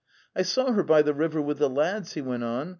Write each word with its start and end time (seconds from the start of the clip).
'I 0.35 0.41
saw 0.41 0.71
her 0.71 0.81
by 0.81 1.03
the 1.03 1.13
river 1.13 1.39
with 1.39 1.59
the 1.59 1.69
lads," 1.69 2.13
he 2.13 2.21
went 2.21 2.43
on. 2.43 2.69